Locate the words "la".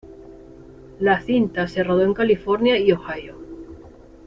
0.99-1.21